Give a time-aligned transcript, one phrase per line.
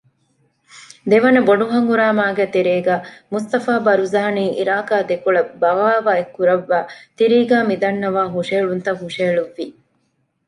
[1.09, 9.65] ދެވަނަ ބޮޑު ހަނގުރާމައިގެ ތެރޭގައި މުޞްޠަފާ ބަރުޒާނީ ޢިރާޤާ ދެކޮޅަށް ބަޣާވާތް ކުރައްވައި ތިރީގައި މިދަންނަވާ ހުށަހެޅުންތައް ހުށަހެޅުއްވި